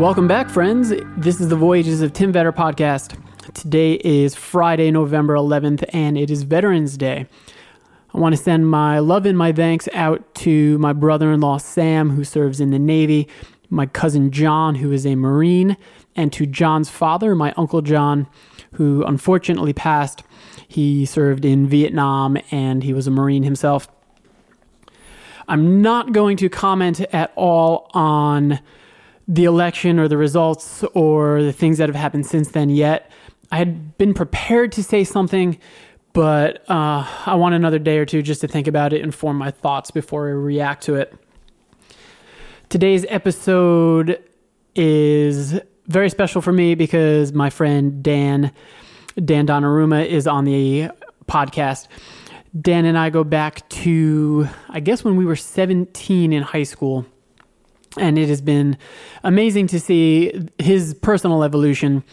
[0.00, 0.94] Welcome back, friends.
[1.18, 3.22] This is the Voyages of Tim Vetter podcast.
[3.52, 7.26] Today is Friday, November 11th, and it is Veterans Day.
[8.14, 11.58] I want to send my love and my thanks out to my brother in law,
[11.58, 13.28] Sam, who serves in the Navy,
[13.68, 15.76] my cousin John, who is a Marine,
[16.16, 18.26] and to John's father, my Uncle John,
[18.76, 20.22] who unfortunately passed.
[20.66, 23.86] He served in Vietnam and he was a Marine himself.
[25.46, 28.60] I'm not going to comment at all on
[29.30, 33.12] the election or the results or the things that have happened since then yet.
[33.52, 35.56] I had been prepared to say something,
[36.12, 39.36] but uh, I want another day or two just to think about it and form
[39.38, 41.14] my thoughts before I react to it.
[42.68, 44.20] Today's episode
[44.74, 48.50] is very special for me because my friend Dan,
[49.24, 50.90] Dan Donnarumma, is on the
[51.28, 51.86] podcast.
[52.60, 57.06] Dan and I go back to, I guess, when we were 17 in high school.
[57.96, 58.78] And it has been
[59.24, 62.04] amazing to see his personal evolution.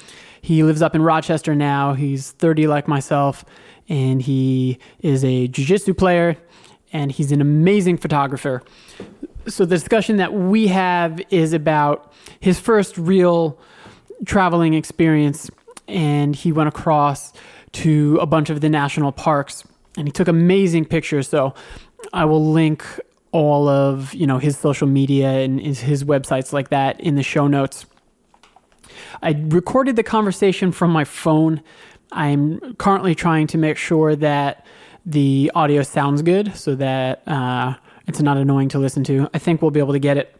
[0.41, 1.93] He lives up in Rochester now.
[1.93, 3.45] He's 30 like myself,
[3.87, 6.35] and he is a jiu jitsu player,
[6.91, 8.63] and he's an amazing photographer.
[9.47, 13.59] So, the discussion that we have is about his first real
[14.25, 15.49] traveling experience,
[15.87, 17.33] and he went across
[17.73, 19.63] to a bunch of the national parks
[19.97, 21.27] and he took amazing pictures.
[21.27, 21.53] So
[22.13, 22.85] I will link
[23.31, 27.23] all of you know his social media and his, his websites like that in the
[27.23, 27.85] show notes.
[29.21, 31.61] I recorded the conversation from my phone.
[32.11, 34.65] I'm currently trying to make sure that
[35.05, 37.75] the audio sounds good so that uh,
[38.07, 39.29] it's not annoying to listen to.
[39.33, 40.39] I think we'll be able to get it.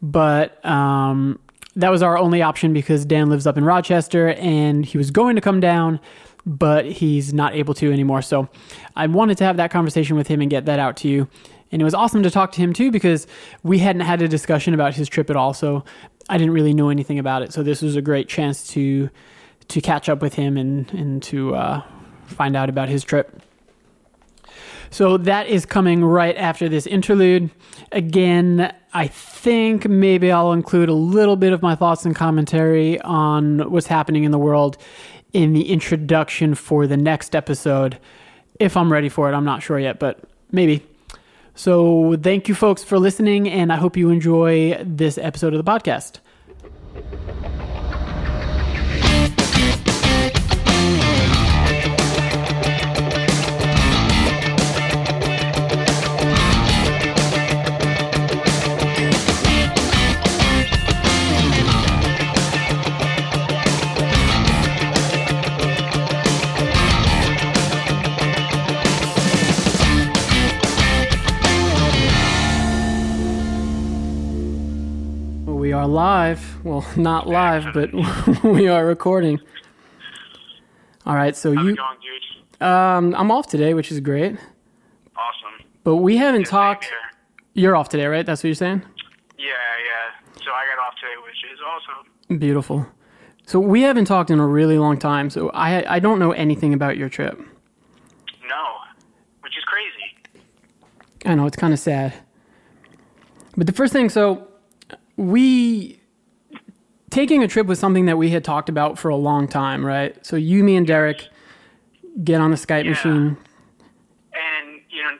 [0.00, 1.38] But um,
[1.76, 5.34] that was our only option because Dan lives up in Rochester and he was going
[5.34, 6.00] to come down
[6.46, 8.22] but he's not able to anymore.
[8.22, 8.48] So
[8.96, 11.28] I wanted to have that conversation with him and get that out to you.
[11.74, 13.26] And it was awesome to talk to him too because
[13.64, 15.52] we hadn't had a discussion about his trip at all.
[15.52, 15.84] So
[16.28, 17.52] I didn't really know anything about it.
[17.52, 19.10] So this was a great chance to
[19.66, 21.82] to catch up with him and and to uh,
[22.26, 23.42] find out about his trip.
[24.90, 27.50] So that is coming right after this interlude.
[27.90, 33.68] Again, I think maybe I'll include a little bit of my thoughts and commentary on
[33.68, 34.78] what's happening in the world
[35.32, 37.98] in the introduction for the next episode.
[38.60, 40.20] If I'm ready for it, I'm not sure yet, but
[40.52, 40.86] maybe.
[41.54, 45.70] So, thank you folks for listening, and I hope you enjoy this episode of the
[45.70, 46.18] podcast.
[75.74, 76.64] Are live.
[76.64, 77.90] Well, not live, but
[78.44, 79.40] we are recording.
[81.06, 82.62] All right, so How's you going, dude?
[82.66, 84.32] um I'm off today, which is great.
[85.16, 85.66] Awesome.
[85.82, 86.90] But we haven't talked.
[87.52, 88.24] You're off today, right?
[88.24, 88.82] That's what you're saying?
[89.38, 90.34] Yeah, yeah.
[90.42, 92.38] So I got off today, which is awesome.
[92.40, 92.86] Beautiful.
[93.46, 96.72] So we haven't talked in a really long time, so I I don't know anything
[96.72, 97.38] about your trip.
[98.48, 98.64] No,
[99.42, 100.44] which is crazy.
[101.26, 102.14] I know it's kind of sad.
[103.56, 104.48] But the first thing, so
[105.16, 106.00] we
[107.10, 110.14] taking a trip was something that we had talked about for a long time, right?
[110.26, 111.28] So you, me, and Derek
[112.22, 112.90] get on the Skype Yeah.
[112.90, 113.36] machine.
[114.34, 115.16] And you know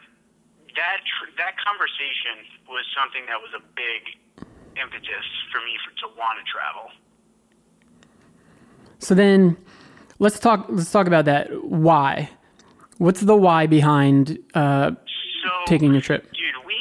[0.77, 4.47] that tr- that conversation was something that was a big
[4.77, 6.91] impetus for me for, to want to travel.
[8.99, 9.57] So then,
[10.19, 10.67] let's talk.
[10.69, 11.49] Let's talk about that.
[11.65, 12.31] Why?
[12.99, 16.25] What's the why behind uh, So taking your trip?
[16.33, 16.75] dude, we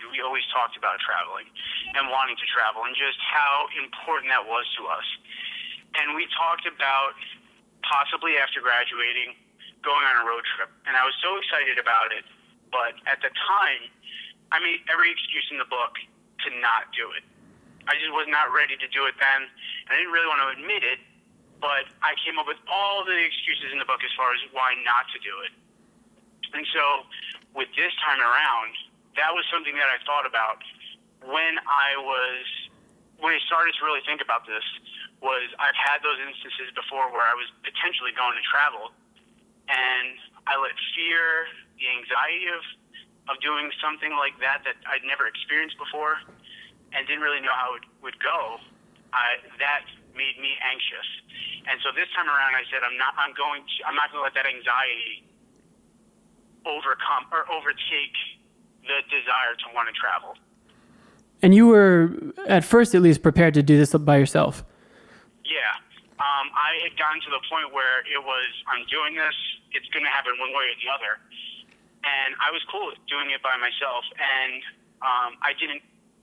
[0.00, 1.46] throughout we always talked about traveling
[1.94, 5.06] and wanting to travel and just how important that was to us.
[6.00, 7.14] And we talked about
[7.86, 9.38] possibly after graduating
[9.84, 10.72] going on a road trip.
[10.88, 12.24] And I was so excited about it,
[12.72, 13.82] but at the time
[14.50, 16.00] I made every excuse in the book
[16.46, 17.22] to not do it.
[17.84, 19.44] I just was not ready to do it then.
[19.44, 20.98] And I didn't really want to admit it,
[21.60, 24.72] but I came up with all the excuses in the book as far as why
[24.82, 25.52] not to do it.
[26.56, 27.04] And so,
[27.52, 28.72] with this time around,
[29.16, 30.60] that was something that I thought about
[31.24, 32.44] when I was
[33.22, 34.64] when I started to really think about this.
[35.22, 38.92] Was I've had those instances before where I was potentially going to travel,
[39.70, 40.14] and
[40.44, 41.48] I let fear,
[41.80, 42.62] the anxiety of
[43.32, 46.20] of doing something like that that I'd never experienced before,
[46.92, 48.60] and didn't really know how it would go.
[49.16, 51.08] I, that made me anxious,
[51.70, 53.16] and so this time around, I said I'm not.
[53.16, 53.64] I'm going.
[53.64, 55.24] To, I'm not going to let that anxiety
[56.68, 58.16] overcome or overtake
[58.86, 60.36] the desire to want to travel.
[61.42, 64.64] And you were, at first at least, prepared to do this by yourself.
[65.44, 65.76] Yeah.
[66.16, 69.34] Um, I had gotten to the point where it was, I'm doing this,
[69.76, 71.12] it's going to happen one way or the other.
[72.04, 74.04] And I was cool with doing it by myself.
[74.16, 74.60] And
[75.02, 75.82] um, I didn't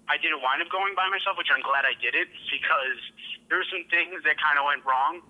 [0.10, 3.00] I didn't wind up going by myself, which I'm glad I did it because
[3.48, 5.24] there were some things that kind of went wrong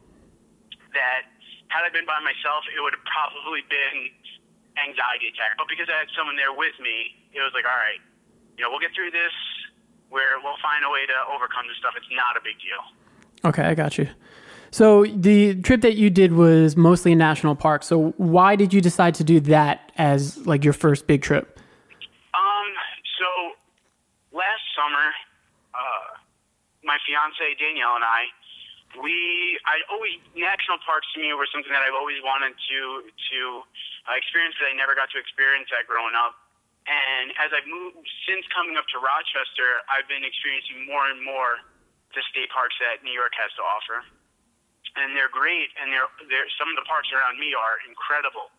[0.97, 1.29] that
[1.69, 4.09] had I been by myself, it would have probably been
[4.79, 5.57] anxiety attack.
[5.57, 7.99] But because I had someone there with me, it was like, all right,
[8.57, 9.33] you know, we'll get through this.
[10.11, 11.95] Where we'll find a way to overcome this stuff.
[11.95, 12.83] It's not a big deal.
[13.47, 14.11] Okay, I got you.
[14.71, 17.87] So the trip that you did was mostly in national parks.
[17.87, 21.59] So why did you decide to do that as like your first big trip?
[22.33, 22.71] Um,
[23.19, 23.27] so
[24.35, 25.07] last summer,
[25.75, 26.19] uh,
[26.83, 28.27] my fiance Danielle and I,
[28.99, 33.39] we I always national parks to me were something that I've always wanted to to
[34.09, 36.35] uh, experience that I never got to experience that growing up.
[36.89, 41.61] And as I've moved since coming up to Rochester, I've been experiencing more and more
[42.17, 44.01] the state parks that New York has to offer.
[44.97, 48.51] And they're great, and they're, they're some of the parks around me are incredible.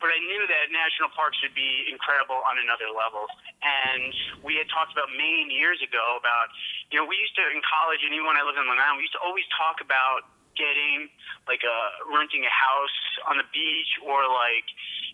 [0.00, 3.28] But I knew that national parks should be incredible on another level.
[3.60, 6.48] And we had talked about Maine years ago about,
[6.88, 8.96] you know, we used to in college, and even when I lived in Long Island,
[8.96, 10.24] we used to always talk about
[10.56, 11.12] getting
[11.46, 11.78] like a
[12.10, 12.98] renting a house
[13.28, 14.66] on the beach or like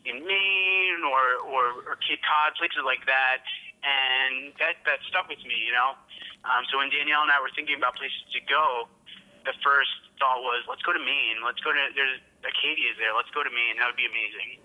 [0.07, 3.43] in Maine or, or, or Cape Cod, places like that.
[3.83, 5.95] And that, that stuck with me, you know?
[6.47, 8.91] Um, so when Danielle and I were thinking about places to go,
[9.47, 11.43] the first thought was, let's go to Maine.
[11.43, 13.15] Let's go to, there's Acadia is there.
[13.15, 13.79] Let's go to Maine.
[13.79, 14.59] That would be amazing.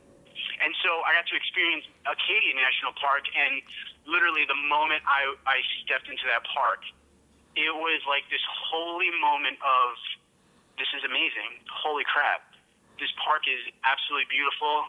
[0.61, 3.65] And so I got to experience Acadia National Park, and
[4.05, 6.85] literally the moment I, I stepped into that park,
[7.57, 9.97] it was like this holy moment of,
[10.77, 11.65] this is amazing.
[11.67, 12.45] Holy crap.
[13.01, 14.87] This park is absolutely beautiful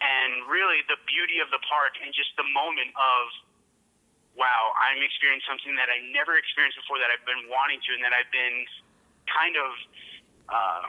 [0.00, 3.22] and really the beauty of the park and just the moment of
[4.36, 8.04] wow i'm experiencing something that i never experienced before that i've been wanting to and
[8.04, 8.68] that i've been
[9.24, 9.70] kind of
[10.52, 10.84] uh,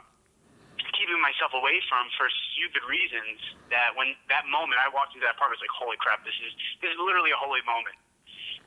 [0.98, 3.38] keeping myself away from for stupid reasons
[3.70, 6.34] that when that moment i walked into that park I was like holy crap this
[6.42, 6.52] is
[6.82, 7.94] this is literally a holy moment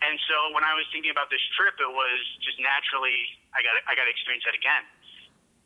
[0.01, 3.19] and so when i was thinking about this trip it was just naturally
[3.51, 4.83] i got i got to experience that again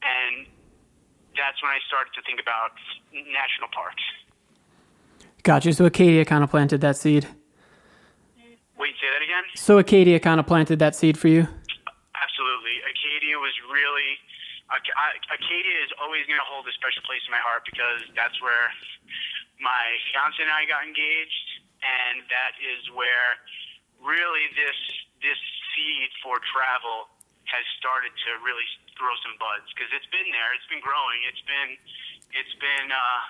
[0.02, 0.50] and
[1.38, 2.74] that's when i started to think about
[3.14, 4.02] national parks
[5.46, 5.72] Gotcha.
[5.78, 7.30] So Acadia kind of planted that seed.
[8.82, 9.46] Wait, say that again?
[9.54, 11.46] So Acadia kind of planted that seed for you?
[12.18, 12.82] Absolutely.
[12.82, 14.18] Acadia was really.
[14.70, 18.74] Acadia is always going to hold a special place in my heart because that's where
[19.62, 21.48] my fiance and I got engaged,
[21.86, 23.38] and that is where
[24.02, 24.80] really this
[25.22, 25.40] this
[25.74, 27.14] seed for travel
[27.46, 28.66] has started to really
[28.98, 31.78] throw some buds because it's been there, it's been growing, it's been
[32.34, 33.22] it's been uh,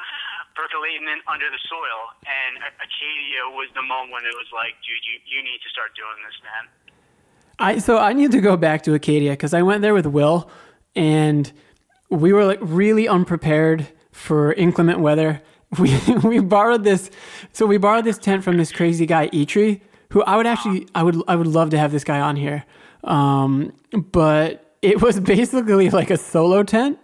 [0.58, 2.16] percolating in under the soil.
[2.24, 5.94] And Acadia was the moment when it was like, dude, you, you need to start
[5.94, 6.64] doing this, man.
[7.60, 10.50] I so I need to go back to Acadia because I went there with Will,
[10.96, 11.52] and
[12.08, 15.42] we were like really unprepared for inclement weather.
[15.78, 17.12] We we borrowed this,
[17.52, 21.04] so we borrowed this tent from this crazy guy Etri, who I would actually I
[21.04, 22.64] would I would love to have this guy on here,
[23.04, 26.98] um, but it was basically like a solo tent.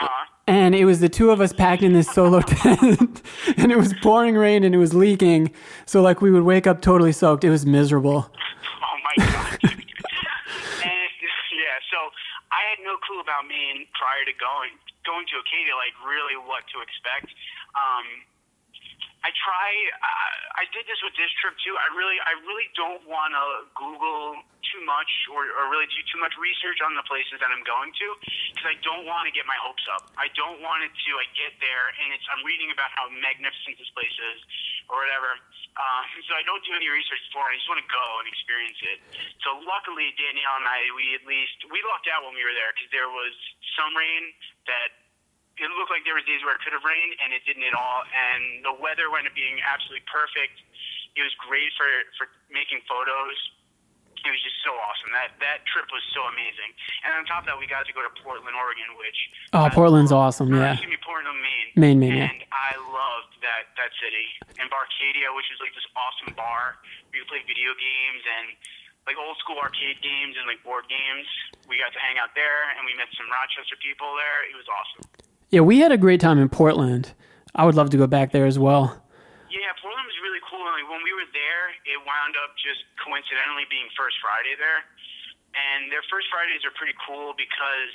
[0.00, 0.26] Uh-huh.
[0.46, 3.22] And it was the two of us packed in this solo tent
[3.56, 5.52] and it was pouring rain and it was leaking.
[5.86, 7.42] So like we would wake up totally soaked.
[7.42, 8.30] It was miserable.
[8.30, 11.08] Oh my god and
[11.52, 11.98] yeah so
[12.50, 14.76] i had no clue about maine prior to going
[15.08, 17.32] going to acadia like really what to expect.
[17.72, 18.28] Um
[19.22, 19.70] I try.
[20.02, 21.74] Uh, I did this with this trip too.
[21.78, 26.18] I really, I really don't want to Google too much or, or really do too
[26.18, 28.06] much research on the places that I'm going to
[28.50, 30.10] because I don't want to get my hopes up.
[30.18, 31.10] I don't want it to.
[31.18, 32.26] I get there and it's.
[32.34, 34.38] I'm reading about how magnificent this place is
[34.90, 35.38] or whatever.
[35.78, 37.46] Uh, so I don't do any research before.
[37.46, 38.98] I just want to go and experience it.
[39.46, 42.74] So luckily, Danielle and I, we at least we lucked out when we were there
[42.74, 43.34] because there was
[43.78, 44.34] some rain
[44.66, 45.01] that
[45.62, 47.76] it looked like there was days where it could have rained and it didn't at
[47.78, 48.02] all.
[48.10, 50.58] And the weather wound up being absolutely perfect.
[51.14, 51.86] It was great for
[52.18, 53.38] for making photos.
[54.22, 55.10] It was just so awesome.
[55.14, 56.70] That that trip was so amazing.
[57.06, 59.18] And on top of that, we got to go to Portland, Oregon, which
[59.54, 60.50] oh, Portland's awesome.
[60.50, 60.78] Yeah.
[60.78, 61.70] Excuse me, Portland, Maine.
[61.74, 62.22] Maine, Maine.
[62.26, 62.70] And yeah.
[62.70, 64.26] I loved that that city.
[64.58, 66.78] And Barcadia, which is like this awesome bar
[67.10, 68.46] where you play video games and
[69.06, 71.26] like old school arcade games and like board games.
[71.66, 74.46] We got to hang out there, and we met some Rochester people there.
[74.46, 75.31] It was awesome.
[75.52, 77.12] Yeah, we had a great time in Portland.
[77.52, 78.96] I would love to go back there as well.
[79.52, 80.64] Yeah, Portland was really cool.
[80.64, 84.80] Like when we were there, it wound up just coincidentally being First Friday there,
[85.52, 87.92] and their First Fridays are pretty cool because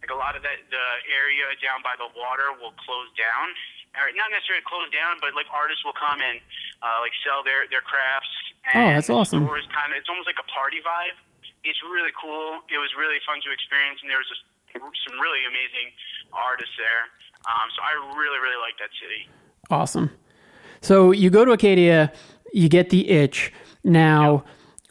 [0.00, 3.52] like a lot of that the area down by the water will close down,
[4.00, 6.40] or not necessarily close down, but like artists will come and
[6.80, 8.32] uh, like sell their their crafts.
[8.72, 9.44] Oh, that's awesome.
[9.44, 11.20] Kind of it's almost like a party vibe.
[11.68, 12.64] It's really cool.
[12.72, 14.40] It was really fun to experience, and there was just
[14.80, 15.92] some really amazing
[16.32, 17.10] artists there.
[17.46, 19.28] Um, so I really really like that city.
[19.70, 20.10] Awesome.
[20.80, 22.12] So you go to Acadia,
[22.52, 23.52] you get the itch.
[23.84, 24.44] Now,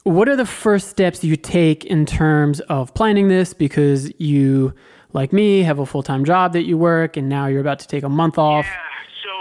[0.03, 3.53] what are the first steps you take in terms of planning this?
[3.53, 4.73] Because you,
[5.13, 7.87] like me, have a full time job that you work, and now you're about to
[7.87, 8.65] take a month off.
[8.65, 8.75] Yeah.
[9.23, 9.31] So,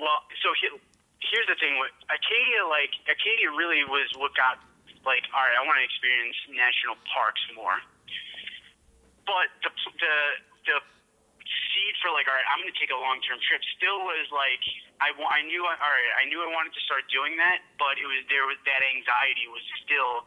[0.00, 0.68] well, so he,
[1.18, 2.62] here's the thing with Acadia.
[2.68, 4.58] Like Acadia really was what got
[5.06, 7.78] like, all right, I want to experience national parks more.
[9.28, 9.70] But the
[10.00, 10.16] the
[10.64, 10.76] the
[11.44, 13.60] seed for like, all right, I'm going to take a long term trip.
[13.76, 14.64] Still was like,
[15.04, 18.00] I I knew I, all right, I knew I wanted to start doing that, but
[18.00, 20.24] it was there was that anxiety was still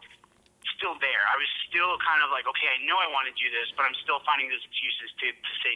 [0.78, 1.22] still there.
[1.30, 3.86] I was still kind of like, okay, I know I want to do this, but
[3.86, 5.72] I'm still finding those excuses to, to say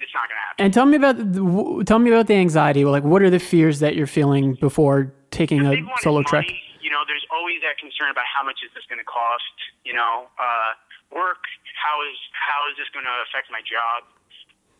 [0.00, 0.58] it's not going to happen.
[0.64, 1.42] And tell me about the,
[1.84, 2.84] tell me about the anxiety.
[2.84, 6.44] Like, what are the fears that you're feeling before taking a solo trek?
[6.80, 9.56] You know, there's always that concern about how much is this going to cost.
[9.84, 10.72] You know, uh,
[11.12, 11.42] work.
[11.78, 14.04] How is how is this going to affect my job?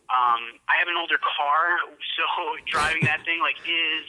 [0.08, 1.78] Um, I have an older car,
[2.16, 2.24] so
[2.68, 4.06] driving that thing like is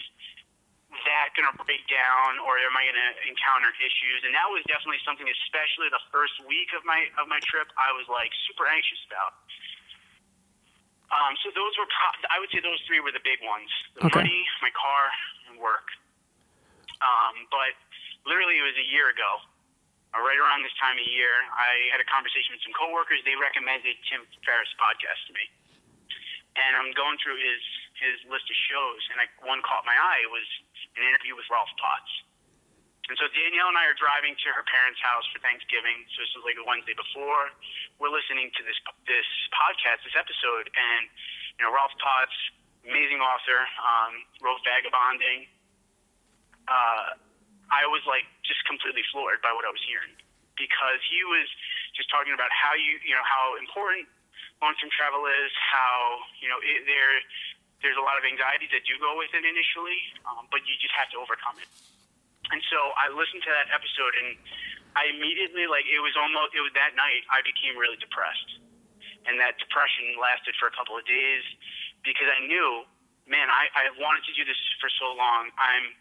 [1.05, 4.25] that going to break down, or am I going to encounter issues?
[4.25, 7.93] And that was definitely something, especially the first week of my of my trip, I
[7.93, 9.33] was like super anxious about.
[11.09, 14.05] Um, so those were, pro- I would say, those three were the big ones: the
[14.09, 14.21] Okay.
[14.21, 15.09] money, my car,
[15.49, 15.89] and work.
[17.01, 17.73] Um, but
[18.29, 19.41] literally, it was a year ago,
[20.17, 23.21] right around this time of year, I had a conversation with some coworkers.
[23.21, 25.45] They recommended Tim Ferriss podcast to me,
[26.57, 27.61] and I'm going through his
[28.01, 30.23] his list of shows, and I, one caught my eye.
[30.23, 30.47] It was
[30.97, 32.09] an interview with Rolf Potts.
[33.11, 36.05] And so Danielle and I are driving to her parents' house for Thanksgiving.
[36.13, 37.49] So this was like the Wednesday before.
[37.97, 38.77] We're listening to this
[39.09, 41.09] this podcast, this episode, and
[41.57, 42.37] you know Rolf Potts,
[42.85, 44.13] amazing author, um,
[44.45, 45.49] wrote Vagabonding.
[46.69, 47.17] Uh,
[47.69, 50.13] I was like just completely floored by what I was hearing
[50.57, 51.47] because he was
[51.95, 54.09] just talking about how you you know how important
[54.59, 57.23] long-term travel is, how you know it, there
[57.79, 60.91] there's a lot of anxieties that do go with it initially, um, but you just
[60.99, 61.71] have to overcome it.
[62.51, 64.35] And so I listened to that episode, and
[64.99, 68.59] I immediately like it was almost it was that night I became really depressed,
[69.29, 71.45] and that depression lasted for a couple of days
[72.03, 72.83] because I knew,
[73.29, 75.53] man, I I wanted to do this for so long.
[75.55, 75.95] I'm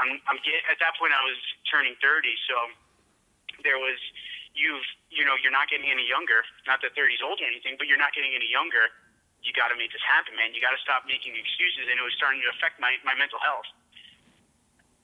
[0.00, 2.56] I'm I'm get, at that point I was turning 30, so
[3.64, 3.98] there was
[4.56, 6.44] you've you know you're not getting any younger.
[6.64, 8.88] Not that 30 is old or anything, but you're not getting any younger.
[9.42, 10.54] You got to make this happen, man.
[10.54, 13.40] You got to stop making excuses, and it was starting to affect my my mental
[13.42, 13.68] health.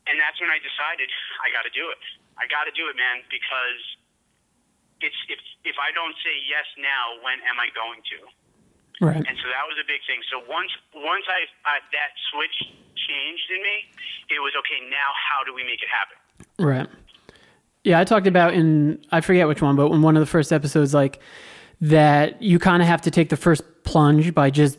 [0.08, 1.12] And that's when I decided
[1.44, 2.00] I got to do it.
[2.40, 3.82] I got to do it, man, because
[5.04, 8.18] it's if if I don't say yes now, when am I going to?
[9.00, 9.16] Right.
[9.16, 10.20] And so that was a big thing.
[10.30, 13.76] So once once I, I that switch changed in me,
[14.30, 14.82] it was okay.
[14.90, 16.16] Now how do we make it happen?
[16.58, 16.88] Right.
[17.84, 20.52] Yeah, I talked about in I forget which one, but in one of the first
[20.52, 21.20] episodes, like
[21.80, 24.78] that you kind of have to take the first plunge by just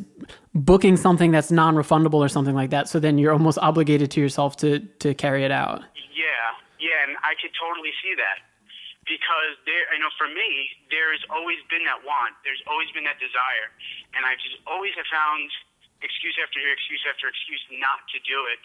[0.54, 2.90] booking something that's non-refundable or something like that.
[2.90, 5.80] So then you're almost obligated to yourself to to carry it out.
[6.12, 8.49] Yeah, yeah, and I could totally see that
[9.10, 12.38] because there, you know, for me, there has always been that want.
[12.46, 13.74] There's always been that desire,
[14.14, 15.50] and I just always have found
[16.06, 18.62] excuse after excuse after excuse not to do it.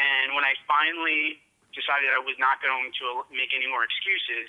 [0.00, 1.38] And when I finally
[1.76, 4.48] decided I was not going to make any more excuses,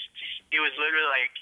[0.50, 1.36] it was literally like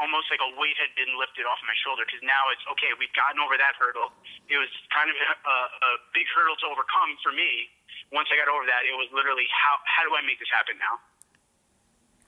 [0.00, 2.92] almost like a weight had been lifted off my shoulder because now it's okay.
[2.96, 4.12] We've gotten over that hurdle.
[4.48, 7.68] It was kind of a, a big hurdle to overcome for me.
[8.12, 10.76] Once I got over that, it was literally how how do I make this happen
[10.80, 10.94] now?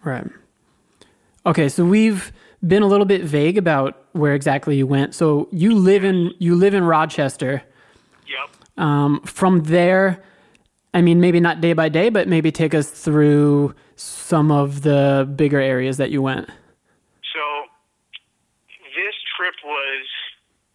[0.01, 0.48] Right.
[1.47, 2.33] Okay, so we've
[2.67, 5.15] been a little bit vague about where exactly you went.
[5.15, 7.63] So you live in you live in Rochester.
[8.27, 8.85] Yep.
[8.85, 10.23] Um, from there,
[10.93, 15.31] I mean, maybe not day by day, but maybe take us through some of the
[15.37, 16.49] bigger areas that you went.
[17.33, 17.43] So
[18.97, 20.07] this trip was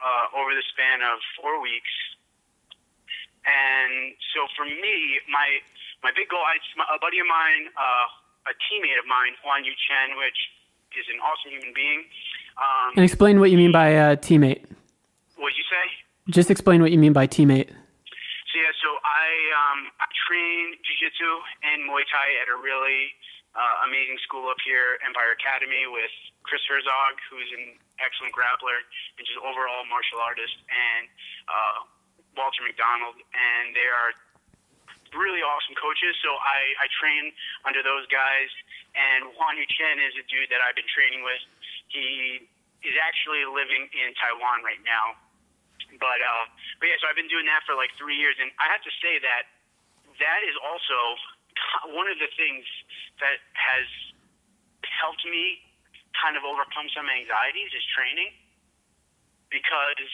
[0.02, 1.92] uh, over the span of four weeks,
[3.46, 5.60] and so for me, my
[6.04, 6.60] my big goal, I,
[6.96, 8.08] a buddy of mine, uh,
[8.48, 10.40] a teammate of mine, Juan Yu Chen, which
[11.00, 12.06] is an awesome human being.
[12.60, 14.64] Um, And explain what you mean by uh, teammate.
[15.40, 15.86] what'd you say?
[16.30, 17.70] Just explain what you mean by teammate.
[17.72, 21.32] So yeah, so I um, I train jiu-jitsu
[21.66, 23.10] and Muay Thai at a really
[23.58, 26.14] uh, amazing school up here, Empire Academy, with
[26.46, 28.78] Chris Herzog, who's an excellent grappler
[29.18, 31.10] and just overall martial artist, and
[31.50, 31.78] uh,
[32.38, 34.14] Walter McDonald, and they are
[35.16, 36.16] really awesome coaches.
[36.26, 37.32] So I, I train
[37.66, 38.50] under those guys,
[38.98, 41.42] and Juan Yu Chen is a dude that I've been training with.
[41.94, 42.44] He
[42.86, 45.14] is actually living in Taiwan right now
[45.98, 46.46] But uh,
[46.82, 48.94] but yeah, so I've been doing that for like three years, and I have to
[49.02, 49.50] say that
[50.20, 51.00] that is also
[51.98, 52.66] one of the things
[53.24, 53.88] that has
[54.86, 55.62] helped me
[56.20, 58.32] kind of overcome some anxieties is training
[59.52, 60.12] because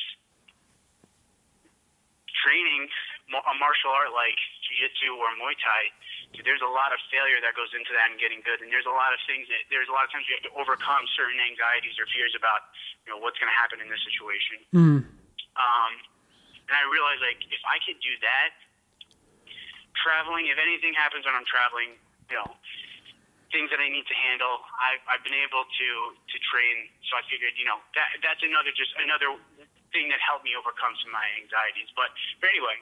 [2.45, 2.87] training
[3.29, 5.81] a martial art like jiu-jitsu or Muay Thai,
[6.45, 8.61] there's a lot of failure that goes into that and getting good.
[8.61, 10.53] And there's a lot of things that there's a lot of times you have to
[10.57, 12.69] overcome certain anxieties or fears about,
[13.05, 14.57] you know, what's going to happen in this situation.
[14.73, 14.99] Mm.
[15.57, 15.91] Um,
[16.69, 18.49] and I realized like if I could do that,
[19.97, 21.97] traveling, if anything happens when I'm traveling,
[22.29, 22.49] you know,
[23.49, 26.93] things that I need to handle, I've, I've been able to to train.
[27.09, 29.33] So I figured, you know, that that's another just another
[29.89, 31.89] thing that helped me overcome some of my anxieties.
[31.97, 32.77] But but anyway,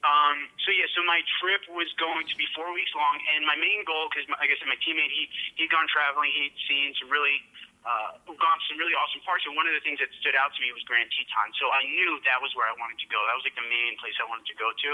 [0.00, 3.56] um, so yeah, so my trip was going to be four weeks long, and my
[3.56, 5.28] main goal, because like I said, my teammate he
[5.60, 7.36] he'd gone traveling, he'd seen some really
[7.84, 10.60] uh, gone some really awesome parts, and one of the things that stood out to
[10.64, 11.52] me was Grand Teton.
[11.60, 13.20] So I knew that was where I wanted to go.
[13.28, 14.90] That was like the main place I wanted to go to.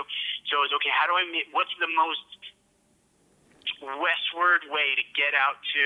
[0.50, 0.90] So it was okay.
[0.90, 1.50] How do I make?
[1.54, 2.26] What's the most
[3.82, 5.84] westward way to get out to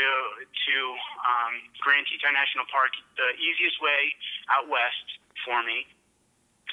[0.49, 0.77] to
[1.25, 4.17] um, Grand Teton National Park, the easiest way
[4.49, 5.89] out west for me,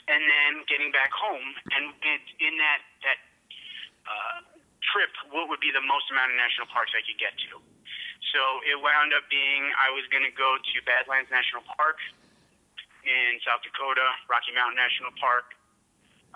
[0.08, 1.48] and then getting back home.
[1.76, 1.92] And
[2.40, 3.20] in that that
[4.08, 4.38] uh,
[4.82, 7.60] trip, what would be the most amount of national parks I could get to?
[8.34, 12.00] So it wound up being I was going to go to Badlands National Park
[13.08, 15.56] in South Dakota, Rocky Mountain National Park,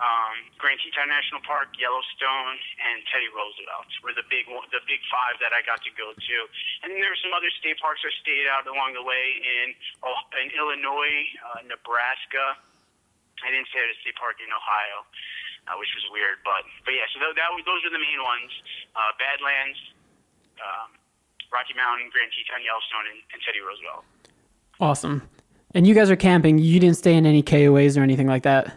[0.00, 5.36] um, Grand Teton National Park, Yellowstone, and Teddy Roosevelt were the big the big five
[5.44, 6.36] that I got to go to.
[6.82, 10.16] And there were some other state parks I stayed out along the way in oh,
[10.40, 12.58] in Illinois, uh, Nebraska.
[13.42, 15.04] I didn't stay at a state park in Ohio,
[15.68, 17.06] uh, which was weird, but but yeah.
[17.12, 18.50] So th- that was, those are the main ones:
[18.94, 19.78] uh, Badlands,
[20.62, 20.88] um,
[21.52, 24.06] Rocky Mountain, Grand Teton, Yellowstone, and, and Teddy Roosevelt.
[24.80, 25.26] Awesome.
[25.74, 26.58] And you guys are camping.
[26.58, 28.68] You didn't stay in any KOAs or anything like that.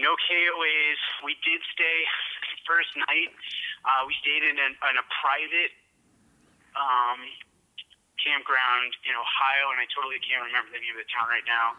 [0.00, 1.00] No KOAs.
[1.24, 1.98] We did stay
[2.68, 3.32] first night.
[3.84, 5.72] Uh, we stayed in, an, in a private
[6.76, 7.20] um,
[8.20, 11.78] campground in Ohio, and I totally can't remember the name of the town right now,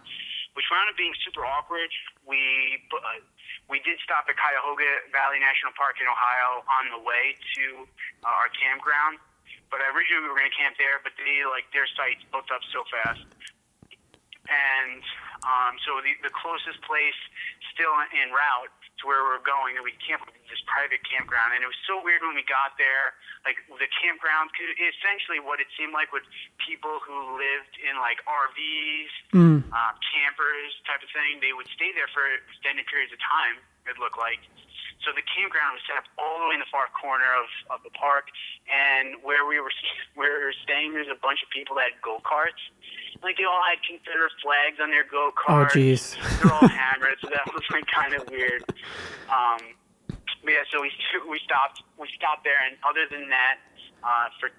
[0.54, 1.90] which wound up being super awkward.
[2.26, 2.40] We
[2.90, 3.22] uh,
[3.70, 7.86] we did stop at Cuyahoga Valley National Park in Ohio on the way to
[8.26, 9.22] uh, our campground,
[9.70, 12.66] but originally we were going to camp there, but they like their sites booked up
[12.74, 13.26] so fast,
[14.50, 15.02] and
[15.46, 17.18] um, so the, the closest place
[17.72, 21.56] still en route to where we were going, and we camped at this private campground.
[21.56, 23.16] And it was so weird when we got there.
[23.48, 26.24] Like the campground, essentially what it seemed like was
[26.60, 29.60] people who lived in like RVs, mm.
[29.72, 31.40] uh, campers type of thing.
[31.40, 33.64] They would stay there for extended periods of time.
[33.88, 34.44] It looked like.
[35.06, 37.80] So the campground was set up all the way in the far corner of, of
[37.88, 38.28] the park,
[38.68, 39.72] and where we were
[40.20, 42.60] where we were staying, there's a bunch of people that had go karts
[43.24, 45.76] like they all had Confederate flags on their go karts.
[45.76, 46.04] Oh, jeez.
[46.40, 48.64] They're all hammered, so that was like kind of weird.
[49.28, 49.76] Um,
[50.44, 50.92] but yeah, so we
[51.32, 53.60] we stopped we stopped there, and other than that,
[54.04, 54.50] uh, for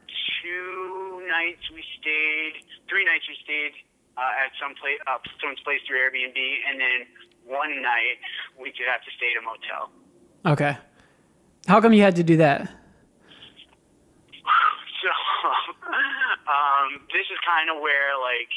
[0.43, 3.73] two nights we stayed, three nights we stayed
[4.17, 6.99] uh, at some place, uh, someone's place through Airbnb, and then
[7.49, 8.21] one night
[8.61, 9.89] we did have to stay at a motel.
[10.47, 10.77] Okay.
[11.67, 12.71] How come you had to do that?
[15.01, 15.09] So
[16.45, 18.53] um, this is kind of where like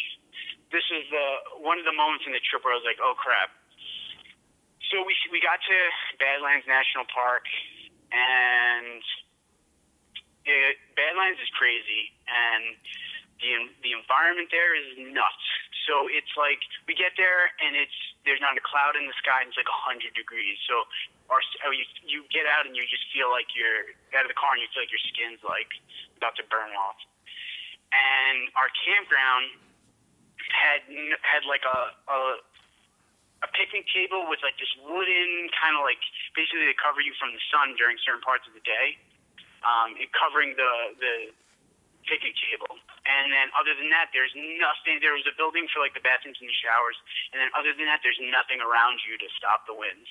[0.76, 3.16] this is the one of the moments in the trip where I was like, oh
[3.16, 3.48] crap.
[4.92, 5.78] So we we got to
[6.20, 7.48] Badlands National Park,
[8.12, 9.00] and
[10.44, 12.76] it, Badlands is crazy, and
[13.40, 13.52] the
[13.88, 15.48] the environment there is nuts.
[15.88, 19.44] So it's like we get there and it's there's not a cloud in the sky
[19.44, 20.56] and it's like hundred degrees.
[20.68, 20.88] So
[21.32, 24.40] our oh, you you get out and you just feel like you're out of the
[24.40, 25.72] car and you feel like your skin's like
[26.20, 27.00] about to burn off.
[27.94, 29.54] And our campground
[30.52, 30.82] had
[31.24, 31.80] had like a
[32.12, 32.20] a,
[33.46, 36.02] a picnic table with like this wooden kind of like
[36.36, 39.00] basically they cover you from the sun during certain parts of the day,
[39.64, 41.14] um, and covering the the
[42.08, 42.76] picnic table.
[43.04, 45.00] And then other than that, there's nothing.
[45.04, 46.96] There was a building for like the bathrooms and the showers,
[47.32, 50.08] and then other than that, there's nothing around you to stop the winds.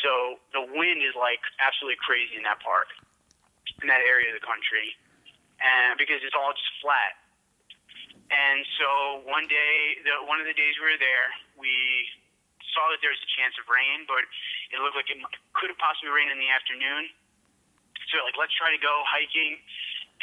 [0.00, 2.88] So the wind is like absolutely crazy in that park,
[3.84, 4.96] in that area of the country,
[5.60, 7.20] and because it's all just flat.
[8.32, 8.88] And so
[9.28, 11.28] one day, the, one of the days we were there,
[11.60, 11.70] we
[12.72, 14.24] saw that there was a chance of rain, but
[14.72, 15.20] it looked like it
[15.52, 17.12] could have possibly rained in the afternoon.
[18.08, 19.60] So like, let's try to go hiking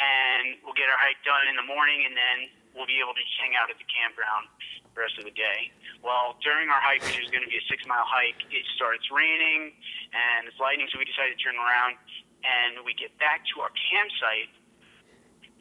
[0.02, 3.24] and we'll get our hike done in the morning, and then we'll be able to
[3.38, 4.48] hang out at the campground
[4.94, 5.70] the rest of the day.
[6.02, 9.06] Well, during our hike, which was going to be a six mile hike, it starts
[9.12, 9.72] raining
[10.10, 11.96] and it's lightning, so we decided to turn around
[12.42, 14.50] and we get back to our campsite.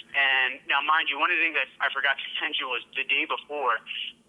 [0.09, 3.05] And now, mind you, one of the things that I forgot to mention was the
[3.05, 3.77] day before,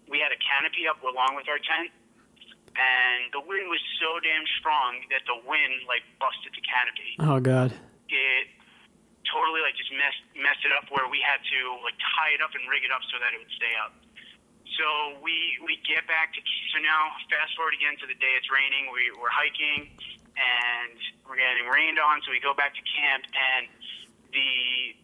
[0.05, 1.89] we had a canopy up along with our tent.
[2.75, 7.11] and the wind was so damn strong that the wind like busted the canopy.
[7.19, 7.71] Oh God.
[8.11, 8.45] It
[9.27, 12.51] totally like just messed messed it up where we had to like tie it up
[12.55, 13.95] and rig it up so that it would stay up.
[14.79, 16.39] So we we get back to
[16.71, 18.87] so now fast forward again to the day it's raining.
[18.91, 19.91] We we're hiking
[20.39, 20.95] and
[21.27, 22.23] we're getting rained on.
[22.23, 23.67] So we go back to camp and
[24.31, 24.95] the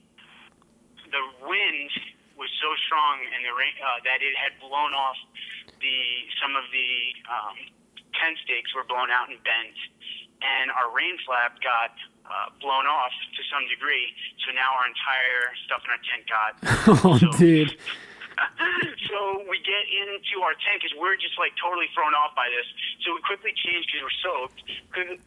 [1.11, 1.91] the wind
[2.39, 5.17] was so strong and the rain uh, that it had blown off
[5.83, 5.99] the
[6.39, 6.91] some of the
[7.27, 7.57] um,
[8.15, 9.77] tent stakes were blown out and bent,
[10.41, 14.15] and our rain flap got uh, blown off to some degree.
[14.45, 16.51] So now our entire stuff in our tent got.
[17.03, 17.75] oh, so, dude.
[19.09, 22.67] so we get into our tent because we're just like totally thrown off by this.
[23.01, 24.59] So we quickly change because we're soaked.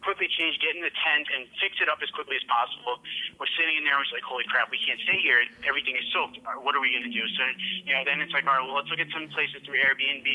[0.03, 3.03] Quickly, change, get in the tent, and fix it up as quickly as possible.
[3.39, 3.95] We're sitting in there.
[3.95, 5.43] And we're like, holy crap, we can't stay here.
[5.67, 6.39] Everything is soaked.
[6.63, 7.23] What are we gonna do?
[7.35, 7.43] So
[7.87, 10.27] you know, then it's like, all right, well, let's look at some places through Airbnb.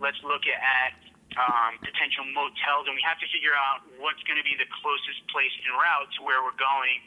[0.00, 0.96] Let's look at
[1.36, 5.26] um, potential motels, and we have to figure out what's going to be the closest
[5.34, 6.98] place en route to where we're going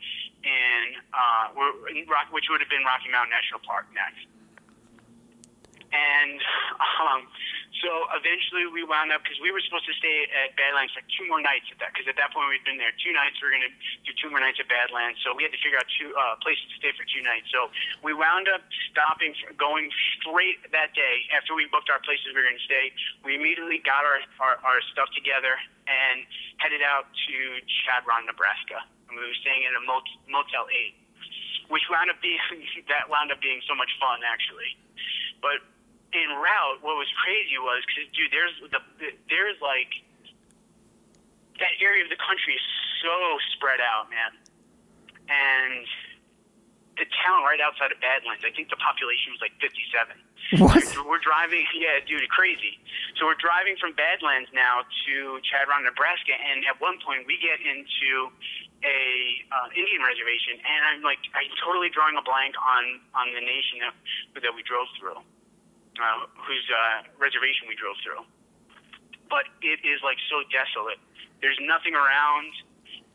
[0.43, 4.27] in, uh, we're in Rock, which would have been Rocky Mountain National Park next.
[5.91, 6.39] And
[6.99, 7.27] um,
[7.83, 11.29] so eventually we wound up because we were supposed to stay at Badlands like two
[11.29, 13.37] more nights at that because at that point we'd been there two nights.
[13.37, 13.71] We were to
[14.03, 16.65] do two more nights at Badlands, so we had to figure out two uh, places
[16.73, 17.47] to stay for two nights.
[17.53, 17.69] So
[18.01, 22.49] we wound up stopping, going straight that day after we booked our places we were
[22.49, 22.89] to stay.
[23.21, 25.53] We immediately got our, our our stuff together
[25.85, 26.25] and
[26.57, 27.35] headed out to
[27.85, 28.81] Chadron, Nebraska.
[29.07, 30.97] And we were staying in a mot- Motel Eight,
[31.69, 32.41] which wound up being
[32.91, 34.73] that wound up being so much fun actually,
[35.39, 35.61] but
[36.13, 38.79] en route, what was crazy was because dude, there's the
[39.27, 39.91] there's like
[41.59, 42.65] that area of the country is
[43.03, 43.15] so
[43.55, 44.31] spread out, man,
[45.27, 45.85] and
[46.97, 50.17] the town right outside of Badlands, I think the population was like 57.
[50.57, 50.81] What?
[51.05, 52.81] We're driving, yeah, dude, crazy.
[53.21, 57.61] So we're driving from Badlands now to Chadron, Nebraska, and at one point we get
[57.61, 58.33] into
[58.81, 59.01] a
[59.53, 63.81] uh, Indian reservation, and I'm like, I'm totally drawing a blank on on the nation
[63.85, 63.93] that
[64.41, 65.21] that we drove through
[65.97, 68.23] uh, whose uh, reservation we drove through.
[69.27, 71.01] But it is like so desolate.
[71.43, 72.49] There's nothing around,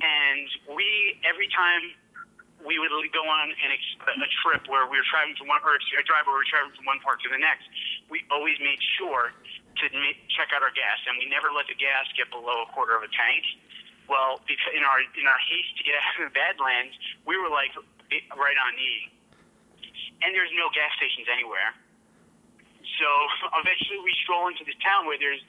[0.02, 1.96] and we every time
[2.62, 5.74] we would go on an ex- a trip where we were traveling from one or
[5.74, 7.66] a drive where we were traveling from one park to the next.
[8.06, 11.78] We always made sure to ma- check out our gas, and we never let the
[11.78, 13.42] gas get below a quarter of a tank.
[14.06, 16.94] Well, in our in our haste to get out of the Badlands,
[17.26, 17.74] we were like
[18.36, 18.94] right on E,
[20.22, 21.74] and there's no gas stations anywhere.
[22.98, 23.08] So
[23.62, 25.40] eventually we stroll into this town where there's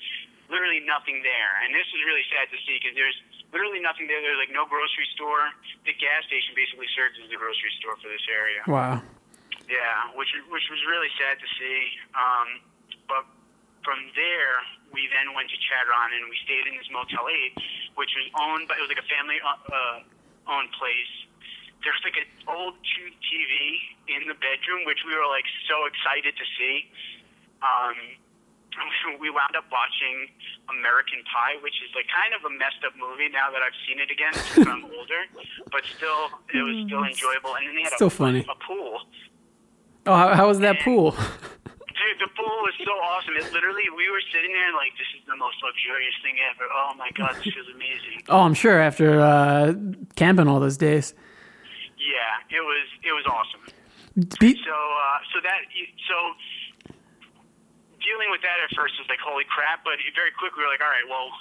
[0.52, 1.54] literally nothing there.
[1.64, 3.18] And this is really sad to see because there's
[3.56, 4.20] literally nothing there.
[4.20, 5.50] There's like no grocery store.
[5.88, 8.62] The gas station basically serves as the grocery store for this area.
[8.70, 9.02] Wow.
[9.66, 11.80] Yeah, which which was really sad to see.
[12.14, 12.48] Um,
[13.08, 13.24] but
[13.86, 14.60] from there,
[14.92, 18.68] we then went to Chadron and we stayed in this Motel 8, which was owned
[18.68, 20.04] by, it was like a family uh,
[20.48, 21.14] owned place.
[21.84, 23.52] There's like an old tube TV
[24.08, 26.88] in the bedroom, which we were like so excited to see
[27.64, 27.96] um,
[29.22, 30.28] we wound up watching
[30.70, 34.00] American Pie, which is like kind of a messed up movie now that I've seen
[34.02, 35.22] it again since I'm older,
[35.72, 37.56] but still, it was still enjoyable.
[37.56, 38.42] And then they had Still a, funny.
[38.46, 39.00] a pool.
[40.06, 41.12] Oh, how, how was that pool?
[41.94, 43.38] Dude, the pool was so awesome.
[43.38, 46.66] It literally, we were sitting there like, this is the most luxurious thing ever.
[46.68, 48.26] Oh my god, this is amazing.
[48.30, 49.74] Oh, I'm sure after uh,
[50.16, 51.14] camping all those days.
[52.00, 53.64] Yeah, it was it was awesome.
[54.40, 55.60] Be- So uh, so that
[56.10, 56.16] so
[58.04, 60.84] dealing with that at first was like holy crap, but very quickly we were like,
[60.84, 61.32] all right, well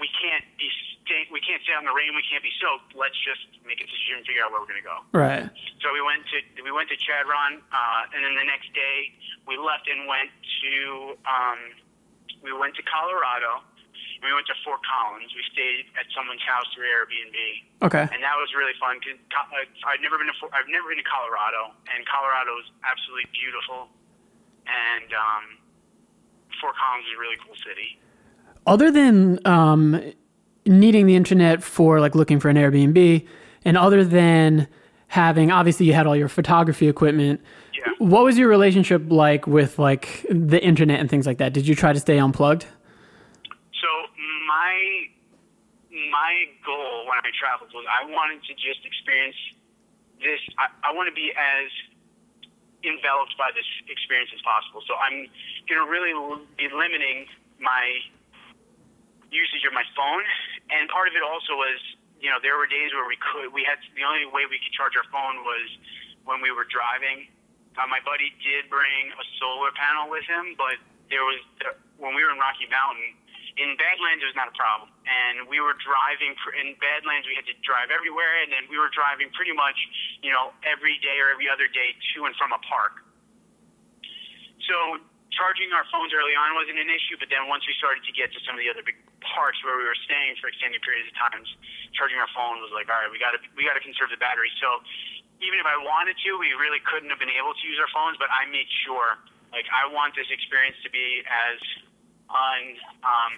[0.00, 0.68] we can't be
[1.04, 2.96] stay, we can't stay on the rain, we can't be soaked.
[2.96, 5.04] Let's just make a decision and figure out where we're gonna go.
[5.12, 5.44] right.
[5.84, 9.12] So we went to we went to Chadron, uh, and then the next day
[9.46, 10.32] we left and went
[10.64, 10.72] to
[11.28, 11.60] um,
[12.42, 13.62] we went to Colorado.
[14.24, 15.28] We went to Fort Collins.
[15.36, 17.36] We stayed at someone's house through Airbnb,
[17.84, 18.00] Okay.
[18.08, 19.20] and that was really fun because
[19.84, 23.92] I've never been to Fort, I've never been to Colorado, and Colorado is absolutely beautiful,
[24.64, 25.44] and um,
[26.60, 27.98] Fort Collins is a really cool city.
[28.66, 30.12] Other than um,
[30.66, 33.26] needing the internet for like looking for an Airbnb,
[33.64, 34.68] and other than
[35.08, 37.40] having obviously you had all your photography equipment.
[37.74, 37.92] Yeah.
[37.98, 41.52] What was your relationship like with like the internet and things like that?
[41.52, 42.66] Did you try to stay unplugged?
[43.80, 43.88] So
[44.48, 45.06] my
[46.10, 49.36] my goal when I traveled was I wanted to just experience
[50.18, 50.40] this.
[50.58, 51.70] I, I want to be as
[52.84, 54.82] enveloped by this experience as possible.
[54.84, 55.28] So I'm
[55.68, 56.12] going to really
[56.56, 57.84] be limiting my
[59.32, 60.24] usage of my phone,
[60.70, 61.78] and part of it also was,
[62.20, 64.72] you know, there were days where we could, we had the only way we could
[64.72, 65.66] charge our phone was
[66.24, 67.26] when we were driving.
[67.76, 70.80] Uh, my buddy did bring a solar panel with him, but
[71.12, 71.38] there was
[71.98, 73.16] when we were in Rocky Mountain,
[73.56, 77.24] In Badlands, it was not a problem, and we were driving for, in Badlands.
[77.24, 79.76] We had to drive everywhere, and then we were driving pretty much,
[80.20, 83.00] you know, every day or every other day to and from a park.
[84.68, 85.00] So
[85.32, 88.28] charging our phones early on wasn't an issue, but then once we started to get
[88.36, 91.16] to some of the other big parks where we were staying for extended periods of
[91.16, 91.48] times,
[91.96, 94.20] charging our phone was like, all right, we got to we got to conserve the
[94.20, 94.52] battery.
[94.60, 94.84] So
[95.40, 98.16] even if I wanted to, we really couldn't have been able to use our phones.
[98.16, 99.20] But I made sure,
[99.52, 101.56] like, I want this experience to be as
[102.30, 102.62] un
[103.02, 103.32] um,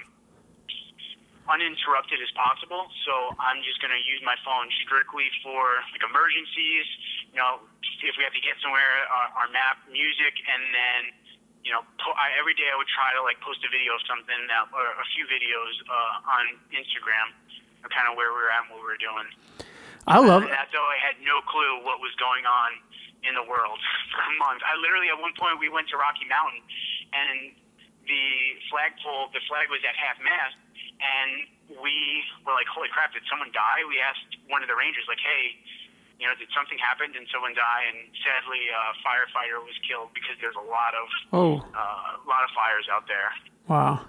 [1.49, 2.93] uninterrupted as possible.
[3.09, 6.87] So I'm just going to use my phone strictly for like emergencies.
[7.33, 7.65] You know,
[8.05, 11.03] if we have to get somewhere, our, our map, music, and then
[11.67, 14.03] you know, po- I, every day I would try to like post a video of
[14.07, 17.35] something that, or a few videos uh, on Instagram,
[17.85, 19.29] of kind of where we were at and what we were doing.
[20.09, 22.71] I love And that's though I had no clue what was going on
[23.27, 23.77] in the world
[24.15, 24.65] for a month.
[24.65, 26.65] I literally, at one point, we went to Rocky Mountain,
[27.13, 27.53] and
[28.09, 28.27] the
[28.73, 30.57] flagpole, the flag was at half mast,
[30.99, 31.31] and
[31.85, 33.13] we were like, "Holy crap!
[33.13, 35.55] Did someone die?" We asked one of the rangers, like, "Hey,
[36.19, 37.13] you know, did something happen?
[37.13, 41.53] Did someone die?" And sadly, a firefighter was killed because there's a lot of Oh,
[41.77, 43.31] uh, a lot of fires out there.
[43.69, 44.01] wow.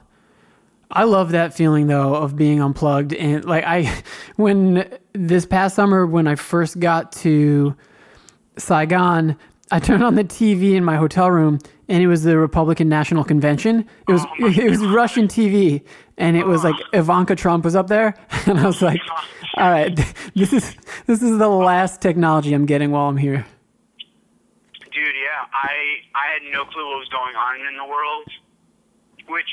[0.91, 4.01] I love that feeling though of being unplugged and like I
[4.37, 7.75] when this past summer when I first got to
[8.57, 9.37] Saigon,
[9.69, 11.59] I turned on the TV in my hotel room
[11.89, 13.85] and it was the Republican National Convention.
[14.07, 15.83] It was Oh it was Russian TV
[16.17, 18.13] and it was like Ivanka Trump was up there
[18.45, 19.01] and I was like,
[19.57, 19.95] all right,
[20.35, 20.75] this is
[21.07, 23.45] this is the last technology I'm getting while I'm here.
[24.93, 28.29] Dude, yeah, I I had no clue what was going on in the world.
[29.29, 29.49] Which,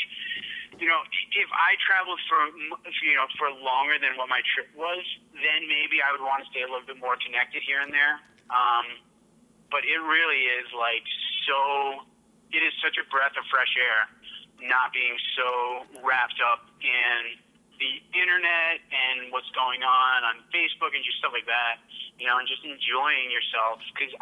[0.81, 1.05] you know,
[1.37, 2.41] if I traveled for
[3.05, 6.49] you know for longer than what my trip was, then maybe I would want to
[6.49, 8.17] stay a little bit more connected here and there.
[8.49, 9.05] Um,
[9.69, 11.05] but it really is like
[11.45, 12.09] so.
[12.57, 14.09] It is such a breath of fresh air,
[14.65, 17.37] not being so wrapped up in
[17.77, 21.77] the internet and what's going on on Facebook and just stuff like that,
[22.17, 23.85] you know, and just enjoying yourself.
[23.93, 24.17] Because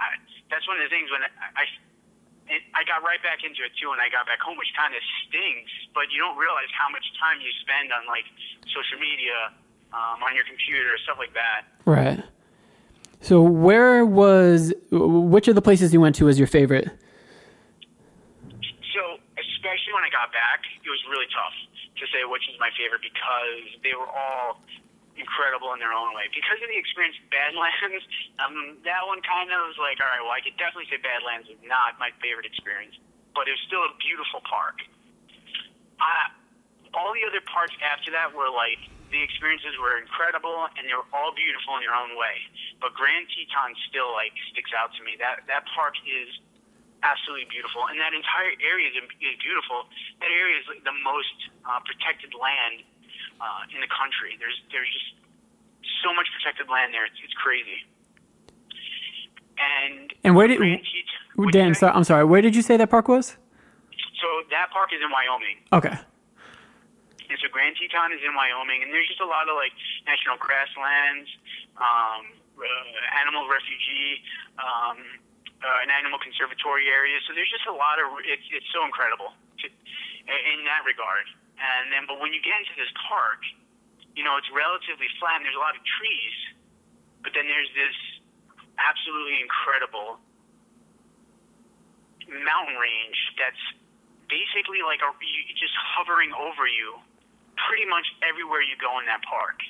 [0.51, 1.31] that's one of the things when I,
[1.63, 1.65] I
[2.75, 5.01] I got right back into it too when I got back home, which kind of
[5.25, 5.71] stings.
[5.95, 8.27] But you don't realize how much time you spend on like
[8.69, 9.55] social media,
[9.95, 11.71] um, on your computer, stuff like that.
[11.87, 12.19] Right.
[13.23, 16.91] So where was which of the places you went to was your favorite?
[19.95, 21.55] When I got back, it was really tough
[22.03, 24.59] to say which is my favorite because they were all
[25.15, 26.27] incredible in their own way.
[26.35, 28.03] Because of the experience Badlands,
[28.43, 31.47] um, that one kind of was like, all right, well, I could definitely say Badlands
[31.47, 32.99] is not my favorite experience,
[33.39, 34.83] but it was still a beautiful park.
[36.03, 36.27] Uh,
[36.99, 38.83] all the other parks after that were like,
[39.15, 42.35] the experiences were incredible and they were all beautiful in their own way.
[42.83, 45.15] But Grand Teton still like sticks out to me.
[45.23, 46.27] That that park is
[47.05, 49.85] absolutely beautiful, and that entire area is, is beautiful.
[50.25, 51.37] That area is like the most
[51.69, 52.83] uh, protected land
[53.39, 54.41] uh, in the country.
[54.41, 55.21] There's there's just
[56.01, 57.05] so much protected land there.
[57.05, 57.85] It's, it's crazy.
[59.55, 61.75] And And where did Grand Teton, what'd you Dan?
[61.77, 62.25] Sorry, I'm sorry.
[62.25, 63.37] Where did you say that park was?
[64.19, 65.61] So that park is in Wyoming.
[65.71, 65.95] Okay.
[67.31, 69.73] And so Grand Teton is in Wyoming, and there's just a lot of like
[70.07, 71.31] national grasslands,
[71.79, 74.23] um, uh, animal refugee,
[74.61, 74.99] um,
[75.65, 77.17] uh, an animal conservatory area.
[77.25, 79.67] So there's just a lot of it's it's so incredible to,
[80.29, 81.25] in that regard.
[81.57, 83.41] And then, but when you get into this park,
[84.13, 85.41] you know it's relatively flat.
[85.41, 86.37] and There's a lot of trees,
[87.25, 87.97] but then there's this
[88.77, 90.21] absolutely incredible
[92.29, 93.65] mountain range that's
[94.29, 96.99] basically like a, you, just hovering over you
[97.69, 99.61] pretty much everywhere you go in that park.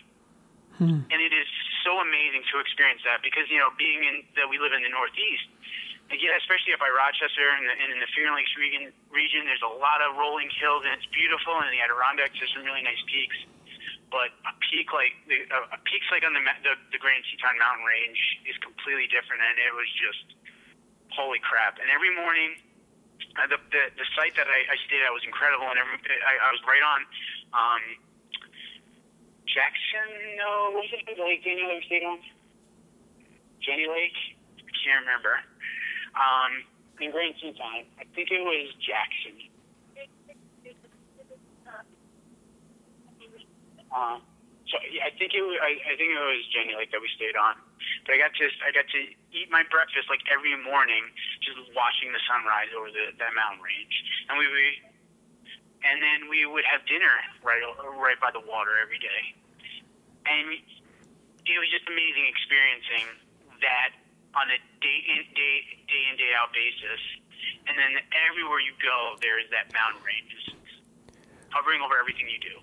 [1.10, 1.50] And it is
[1.84, 4.90] so amazing to experience that because, you know, being in that we live in the
[4.90, 5.46] Northeast,
[6.12, 9.64] yeah, especially up by Rochester and, the, and in the Finger Lakes region, region, there's
[9.64, 11.56] a lot of rolling hills and it's beautiful.
[11.56, 13.36] And in the Adirondacks, there's some really nice peaks.
[14.12, 17.82] But a peak like the, a, peaks like on the, the the Grand Teton Mountain
[17.82, 20.38] Range is completely different, and it was just
[21.10, 21.82] holy crap.
[21.82, 22.62] And every morning,
[23.34, 25.98] uh, the, the the site that I, I stayed at was incredible, and every,
[26.30, 27.00] I, I was right on
[27.58, 27.82] um,
[29.46, 30.08] Jackson.
[30.38, 32.18] No, was it the lake Daniel ever stayed on?
[33.60, 34.16] Jenny Lake.
[34.60, 35.40] I can't remember.
[36.14, 36.64] Um,
[37.00, 39.34] in Grand Teton, I think it was Jackson.
[43.94, 44.18] Uh,
[44.66, 47.06] so yeah, I think it was, I, I think it was Jenny Lake that we
[47.14, 47.54] stayed on.
[48.06, 51.04] But I got to I got to eat my breakfast like every morning,
[51.42, 53.94] just watching the sunrise over the that mountain range,
[54.28, 54.93] and we would,
[55.84, 57.12] and then we would have dinner
[57.44, 57.60] right
[58.00, 59.22] right by the water every day,
[60.26, 60.58] and
[61.44, 63.04] it was just amazing experiencing
[63.60, 63.92] that
[64.34, 65.54] on a day in day
[65.86, 67.00] day in day out basis,
[67.68, 70.32] and then everywhere you go there is that mountain range.
[70.32, 70.50] It's
[71.52, 72.56] hovering over everything you do.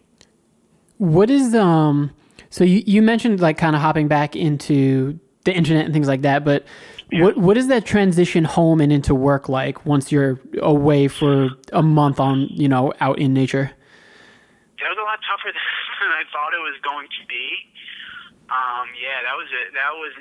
[0.97, 2.11] What is um?
[2.49, 6.21] So you you mentioned like kind of hopping back into the internet and things like
[6.21, 6.65] that, but
[7.11, 7.27] Yeah.
[7.27, 11.83] what what is that transition home and into work like once you're away for a
[11.83, 13.71] month on you know out in nature?
[14.79, 15.51] That was a lot tougher
[15.99, 17.67] than I thought it was going to be.
[18.47, 20.11] Um, yeah, that was a, that was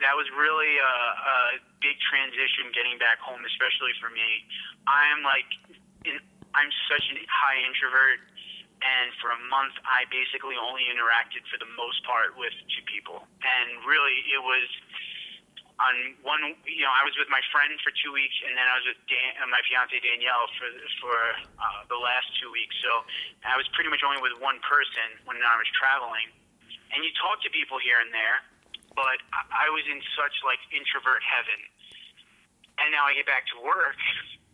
[0.00, 0.94] that was really a,
[1.24, 1.36] a
[1.80, 4.44] big transition getting back home, especially for me.
[4.84, 5.48] I'm like,
[6.04, 6.20] in,
[6.52, 8.20] I'm such a high introvert,
[8.84, 13.24] and for a month, I basically only interacted for the most part with two people,
[13.40, 14.68] and really, it was
[15.82, 16.40] on one.
[16.64, 19.00] You know, I was with my friend for two weeks, and then I was with
[19.08, 20.68] Dan, uh, my fiance Danielle for
[21.00, 21.18] for
[21.60, 22.74] uh, the last two weeks.
[22.80, 23.04] So
[23.44, 26.32] I was pretty much only with one person when I was traveling
[26.92, 28.40] and you talk to people here and there,
[28.94, 31.58] but I, was in such like introvert heaven.
[32.78, 33.96] And now I get back to work,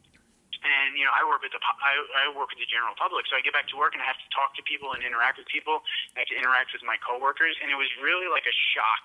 [0.67, 3.35] and you know I work with the I, I work with the general public, so
[3.35, 5.51] I get back to work and I have to talk to people and interact with
[5.51, 5.83] people.
[6.15, 9.05] I have to interact with my coworkers, and it was really like a shock.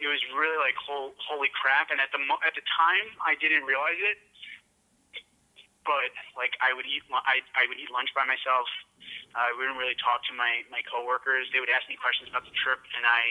[0.00, 1.92] It was really like hol- holy crap.
[1.92, 4.18] And at the at the time, I didn't realize it,
[5.84, 8.66] but like I would eat I I would eat lunch by myself.
[9.36, 11.48] I wouldn't really talk to my my coworkers.
[11.52, 13.22] They would ask me questions about the trip, and I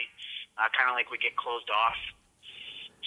[0.58, 1.98] uh, kind of like would get closed off.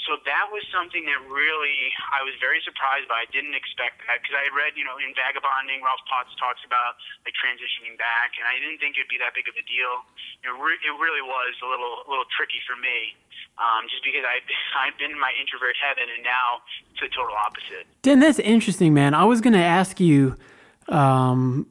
[0.10, 1.80] So that was something that really
[2.12, 3.24] I was very surprised by.
[3.24, 6.60] I didn't expect that because I had read, you know, in Vagabonding, Rolf Potts talks
[6.68, 10.04] about like transitioning back, and I didn't think it'd be that big of a deal.
[10.44, 13.16] It, re- it really was a little a little tricky for me,
[13.58, 14.40] um, just because I
[14.88, 16.62] I've been in my introvert heaven, and now
[16.92, 17.86] it's the total opposite.
[18.02, 19.14] Dan, that's interesting, man.
[19.14, 20.36] I was gonna ask you,
[20.90, 21.68] um,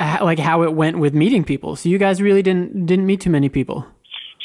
[0.00, 1.76] h- like how it went with meeting people.
[1.76, 3.86] So you guys really didn't didn't meet too many people.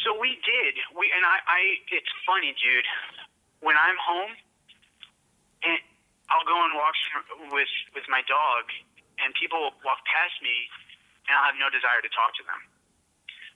[0.03, 0.73] So we did.
[0.97, 1.59] We and I, I
[1.91, 2.85] it's funny, dude.
[3.61, 4.31] When I'm home
[5.65, 5.77] and
[6.29, 6.99] I'll go on walks
[7.51, 8.69] with with my dog
[9.19, 10.53] and people will walk past me
[11.27, 12.61] and I'll have no desire to talk to them.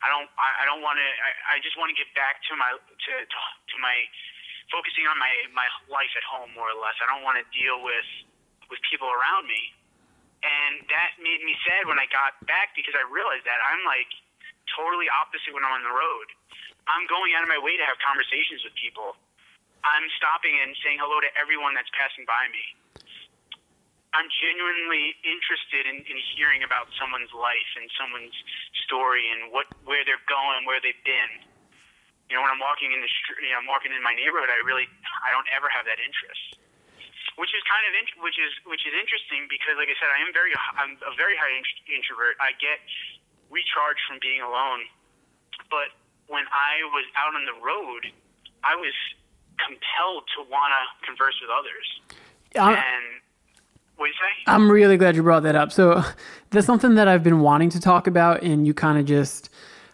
[0.02, 2.58] I don't I, I don't want to I, I just want to get back to
[2.58, 3.98] my to to my
[4.74, 6.98] focusing on my my life at home more or less.
[7.02, 8.10] I don't want to deal with
[8.70, 9.76] with people around me.
[10.42, 14.10] And that made me sad when I got back because I realized that I'm like
[14.74, 16.28] totally opposite when I'm on the road.
[16.90, 19.14] I'm going out of my way to have conversations with people.
[19.86, 22.66] I'm stopping and saying hello to everyone that's passing by me.
[24.12, 28.36] I'm genuinely interested in, in hearing about someone's life and someone's
[28.92, 31.48] story and what where they're going, where they've been.
[32.28, 34.52] You know, when I'm walking in the street, you know, I'm walking in my neighborhood,
[34.52, 34.92] I really
[35.24, 36.60] I don't ever have that interest
[37.40, 40.20] which is kind of int- which is which is interesting because, like I said, I
[40.20, 42.36] am very I'm a very high int- introvert.
[42.44, 42.84] I get
[43.50, 44.86] recharged from being alone,
[45.72, 45.96] but
[46.28, 48.08] when I was out on the road,
[48.64, 48.96] I was
[49.60, 51.88] compelled to want to converse with others.
[52.56, 53.06] I'm, And
[54.02, 54.44] what you say?
[54.52, 55.72] I'm really glad you brought that up.
[55.72, 56.04] So
[56.50, 59.50] that's something that I've been wanting to talk about, and you kind of just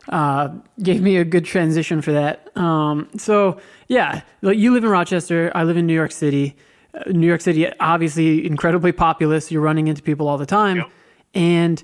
[0.10, 0.50] uh,
[0.82, 2.56] gave me a good transition for that.
[2.58, 5.52] Um, so yeah, like you live in Rochester.
[5.54, 6.56] I live in New York City.
[6.94, 9.52] Uh, New York City, obviously incredibly populous.
[9.52, 10.90] You're running into people all the time, Yep.
[11.36, 11.84] and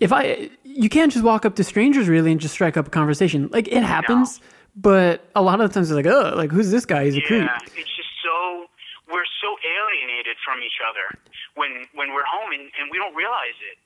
[0.00, 2.90] if I, you can't just walk up to strangers really and just strike up a
[2.90, 3.48] conversation.
[3.52, 4.40] Like it happens,
[4.74, 7.04] but a lot of the times it's like, oh, like who's this guy?
[7.04, 7.42] He's a creep.
[7.44, 8.66] Yeah, it's just so
[9.12, 11.18] we're so alienated from each other
[11.54, 13.78] when when we're home and, and we don't realize it.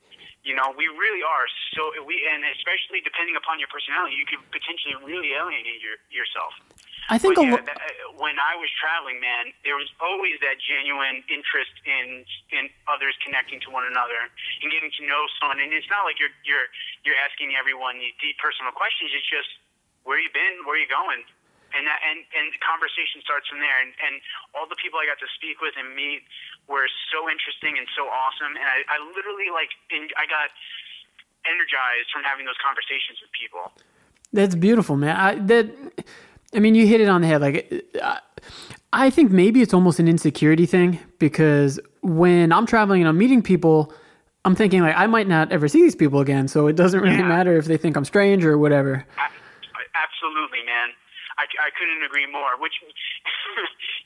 [0.45, 4.43] You know, we really are so we and especially depending upon your personality, you could
[4.53, 6.53] potentially really alienate your, yourself.
[7.05, 10.57] I think a yeah, that, uh, when I was traveling, man, there was always that
[10.57, 15.61] genuine interest in in others connecting to one another and getting to know someone.
[15.61, 16.65] And it's not like you're you're
[17.05, 19.13] you're asking everyone these deep personal questions.
[19.13, 19.49] It's just
[20.01, 21.21] where you been, where you going,
[21.77, 23.77] and that and and the conversation starts from there.
[23.85, 24.17] And and
[24.57, 26.25] all the people I got to speak with and meet
[26.67, 28.55] were so interesting and so awesome.
[28.57, 30.49] And I, I literally like in, I got
[31.45, 33.71] energized from having those conversations with people.
[34.33, 35.15] That's beautiful, man.
[35.15, 35.69] I, that,
[36.53, 37.41] I mean, you hit it on the head.
[37.41, 38.19] Like, I,
[38.91, 43.41] I think maybe it's almost an insecurity thing because when I'm traveling and I'm meeting
[43.41, 43.93] people,
[44.43, 47.17] I'm thinking like I might not ever see these people again, so it doesn't really
[47.17, 47.27] Yeah.
[47.27, 49.05] matter if they think I'm strange or whatever.
[49.17, 49.27] I,
[49.95, 50.89] absolutely, man.
[51.37, 52.55] I, I couldn't agree more.
[52.59, 52.73] Which,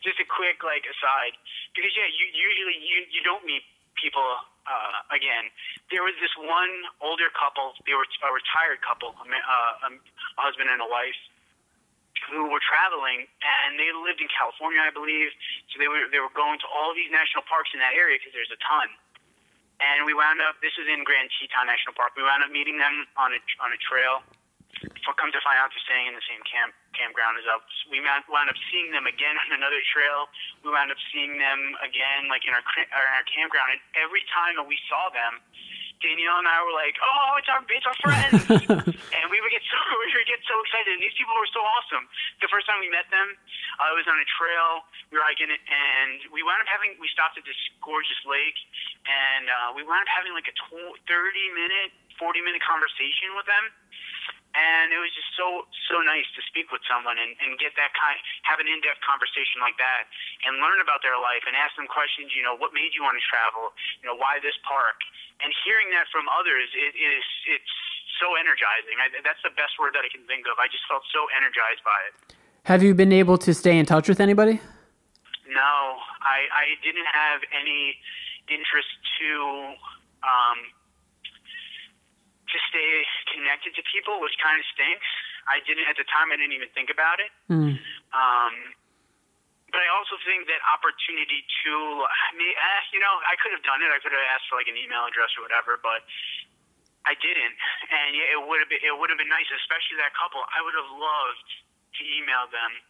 [0.04, 1.36] just a quick like aside,
[1.76, 3.64] because yeah, you usually you you don't meet
[4.00, 4.24] people
[4.70, 5.52] uh, again.
[5.92, 6.72] There was this one
[7.04, 7.76] older couple.
[7.84, 9.92] They were a retired couple, uh, a
[10.40, 11.18] husband and a wife,
[12.32, 15.34] who were traveling, and they lived in California, I believe.
[15.74, 18.32] So they were they were going to all these national parks in that area because
[18.36, 18.88] there's a ton.
[19.80, 20.60] And we wound up.
[20.60, 22.12] This was in Grand Teton National Park.
[22.20, 24.24] We wound up meeting them on a on a trail.
[25.04, 27.66] For come to find out, they're staying in the same camp campground as us.
[27.92, 30.30] We wound up seeing them again on another trail.
[30.64, 33.76] We wound up seeing them again, like in our in our campground.
[33.76, 35.42] And every time that we saw them,
[36.00, 38.40] Danielle and I were like, "Oh, it's our it's our friends,"
[39.20, 40.96] and we would get so we would get so excited.
[40.96, 42.08] And these people were so awesome.
[42.40, 43.36] The first time we met them,
[43.84, 44.88] uh, it was on a trail.
[45.12, 48.60] We were hiking and we wound up having we stopped at this gorgeous lake,
[49.04, 53.48] and uh, we wound up having like a tw- thirty minute, forty minute conversation with
[53.50, 53.66] them.
[54.58, 57.94] And it was just so so nice to speak with someone and, and get that
[57.94, 58.18] kind
[58.50, 60.10] have an in depth conversation like that
[60.42, 62.34] and learn about their life and ask them questions.
[62.34, 63.70] You know, what made you want to travel?
[64.02, 64.98] You know, why this park?
[65.46, 67.74] And hearing that from others, it is it's
[68.18, 68.98] so energizing.
[68.98, 70.58] I, that's the best word that I can think of.
[70.58, 72.14] I just felt so energized by it.
[72.66, 74.58] Have you been able to stay in touch with anybody?
[75.46, 75.74] No,
[76.26, 78.02] I I didn't have any
[78.50, 78.90] interest
[79.22, 79.30] to
[80.26, 80.58] um,
[82.50, 85.06] to stay connected to people, which kind of stinks.
[85.46, 86.34] I didn't at the time.
[86.34, 87.30] I didn't even think about it.
[87.50, 87.78] Mm.
[88.14, 88.54] Um,
[89.70, 91.74] but I also think that opportunity to,
[92.06, 93.90] I mean, eh, you know, I could have done it.
[93.94, 96.02] I could have asked for like an email address or whatever, but
[97.06, 97.58] I didn't.
[97.94, 100.42] And yeah, it would have been, it would have been nice, especially that couple.
[100.42, 101.50] I would have loved
[101.98, 102.82] to email them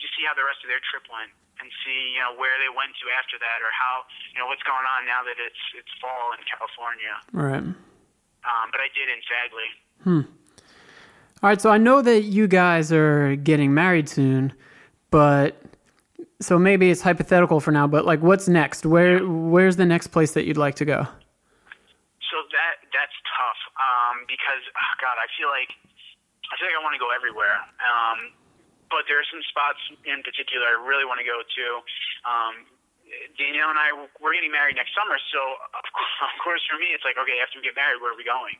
[0.00, 2.68] to see how the rest of their trip went and see, you know, where they
[2.68, 5.92] went to after that or how, you know, what's going on now that it's it's
[6.00, 7.14] fall in California.
[7.32, 7.64] Right.
[8.46, 9.68] Um, but I didn't, sadly.
[11.42, 14.54] All right, so I know that you guys are getting married soon,
[15.10, 15.60] but
[16.40, 18.86] so maybe it's hypothetical for now, but like what's next?
[18.86, 21.04] Where where's the next place that you'd like to go?
[21.04, 25.72] So that that's tough um, because oh God, I feel like
[26.48, 27.56] I feel like I want to go everywhere.
[27.80, 28.32] Um,
[28.90, 31.66] but there are some spots in particular I really want to go to.
[32.24, 32.54] Um,
[33.38, 35.40] Danielle and I we're getting married next summer, so
[36.26, 38.58] of course, for me it's like okay, after we get married, where are we going?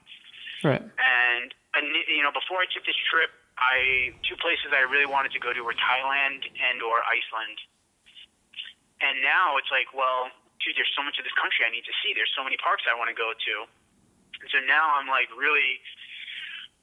[0.65, 0.81] Right.
[0.81, 3.29] And, and you know, before I took this trip,
[3.61, 7.59] I two places I really wanted to go to were Thailand and or Iceland.
[9.01, 10.33] And now it's like, well,
[10.65, 12.17] dude, there's so much of this country I need to see.
[12.17, 13.55] There's so many parks I want to go to.
[14.41, 15.81] And so now I'm like really,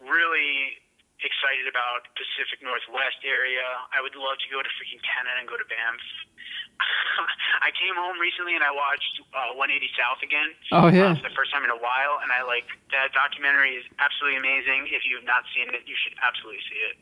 [0.01, 0.77] really
[1.21, 3.65] excited about Pacific Northwest area.
[3.93, 6.03] I would love to go to freaking Canada and go to Banff.
[7.67, 10.49] I came home recently and I watched uh, 180 South again.
[10.75, 11.13] Oh, yeah.
[11.13, 14.39] Uh, for the first time in a while, and I like that documentary is absolutely
[14.39, 14.91] amazing.
[14.91, 16.95] If you've not seen it, you should absolutely see it.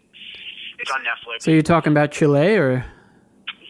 [0.79, 1.43] It's on Netflix.
[1.45, 2.85] So you're talking about Chile or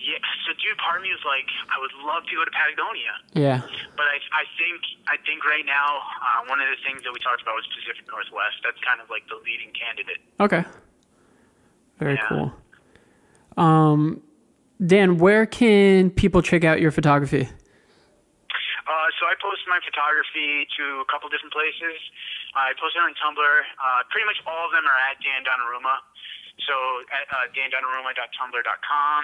[0.01, 0.17] yeah.
[0.47, 3.61] So, dude, part of me was like, I would love to go to Patagonia, yeah.
[3.95, 7.19] but I, I think, I think right now, uh, one of the things that we
[7.21, 8.57] talked about was Pacific Northwest.
[8.65, 10.19] That's kind of like the leading candidate.
[10.41, 10.65] Okay.
[11.99, 12.27] Very Yeah.
[12.27, 12.51] cool.
[13.61, 14.23] Um
[14.81, 17.45] Dan, where can people check out your photography?
[17.45, 22.01] Uh, so I post my photography to a couple different places.
[22.57, 23.37] I post it on Tumblr.
[23.77, 26.01] Uh, pretty much all of them are at Dan Donnarumma.
[26.65, 26.75] So
[27.13, 29.21] at uh, dandonnarumma.tumblr.com.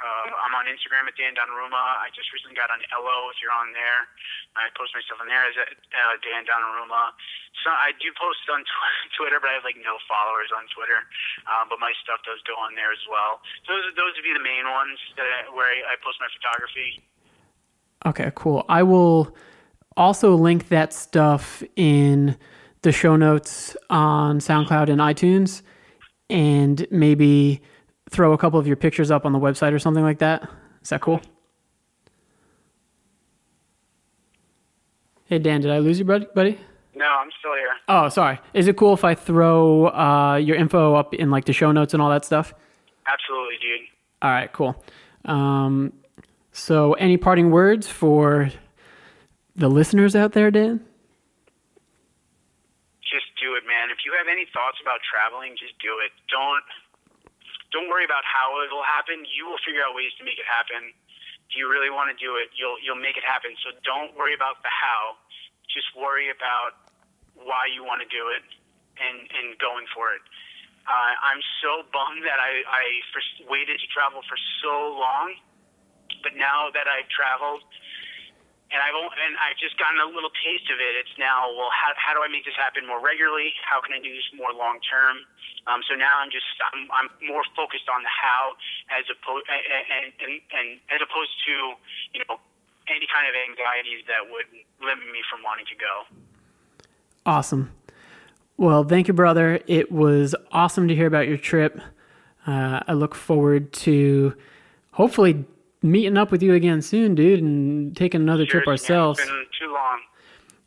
[0.00, 2.00] Uh, I'm on Instagram at Dan Donnarumma.
[2.00, 3.28] I just recently got on Ello.
[3.28, 4.08] If you're on there,
[4.56, 7.12] I post myself on there as uh, Dan Donnarumma.
[7.60, 11.04] So I do post on tw- Twitter, but I have like no followers on Twitter.
[11.44, 13.44] Uh, but my stuff does go on there as well.
[13.68, 16.32] So those those would be the main ones that I, where I, I post my
[16.32, 17.04] photography.
[18.08, 18.64] Okay, cool.
[18.72, 19.36] I will
[20.00, 22.40] also link that stuff in
[22.82, 25.60] the show notes on SoundCloud and iTunes
[26.30, 27.60] and maybe
[28.10, 30.48] throw a couple of your pictures up on the website or something like that.
[30.82, 31.20] Is that cool?
[35.26, 36.58] Hey Dan, did I lose you, bud- buddy?
[36.94, 37.70] No, I'm still here.
[37.88, 38.40] Oh, sorry.
[38.52, 41.94] Is it cool if I throw uh, your info up in like the show notes
[41.94, 42.52] and all that stuff?
[43.06, 43.86] Absolutely, dude.
[44.22, 44.84] All right, cool.
[45.24, 45.92] Um,
[46.52, 48.50] so, any parting words for
[49.54, 50.84] the listeners out there, Dan?
[53.10, 53.90] just do it, man.
[53.90, 56.14] If you have any thoughts about traveling, just do it.
[56.30, 56.62] Don't
[57.70, 59.22] don't worry about how it'll happen.
[59.30, 60.90] You will figure out ways to make it happen.
[61.50, 63.54] If you really want to do it, you'll you'll make it happen.
[63.62, 65.18] So don't worry about the how.
[65.70, 66.78] Just worry about
[67.34, 68.42] why you want to do it
[68.98, 70.22] and and going for it.
[70.86, 75.38] Uh, I'm so bummed that I I first waited to travel for so long,
[76.22, 77.62] but now that I've traveled
[78.70, 80.94] and I've and I've just gotten a little taste of it.
[80.94, 83.50] It's now, well, how how do I make this happen more regularly?
[83.66, 85.26] How can I do this more long term?
[85.66, 88.54] Um, so now I'm just I'm, I'm more focused on the how
[88.94, 91.54] as opposed and, and and as opposed to
[92.14, 92.38] you know
[92.86, 94.46] any kind of anxieties that would
[94.78, 95.94] limit me from wanting to go.
[97.26, 97.74] Awesome.
[98.56, 99.60] Well, thank you, brother.
[99.66, 101.80] It was awesome to hear about your trip.
[102.46, 104.34] Uh, I look forward to
[104.92, 105.44] hopefully
[105.82, 108.72] meeting up with you again soon, dude, and taking another trip man.
[108.72, 109.18] ourselves.
[109.18, 110.00] It's been too long.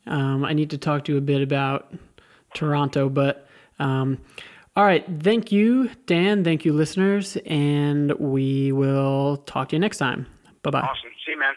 [0.06, 1.94] Um, I need to talk to you a bit about
[2.54, 3.48] Toronto, but
[3.80, 4.18] um,
[4.76, 5.06] all right.
[5.22, 6.44] Thank you, Dan.
[6.44, 10.28] Thank you, listeners, and we will talk to you next time.
[10.62, 10.82] Bye bye.
[10.82, 11.12] Awesome.
[11.26, 11.54] See you, man.